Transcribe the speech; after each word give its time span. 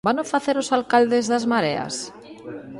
¿Vano 0.07 0.23
facer 0.33 0.55
os 0.61 0.71
alcaldes 0.77 1.25
das 1.31 1.45
Mareas? 1.51 1.95